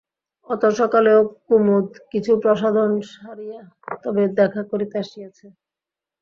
[0.47, 3.61] অত সকালেও কুমুদ কিছু প্রসাধন সারিয়া
[4.03, 5.45] তবে দেখা করিতে আসিয়াছে।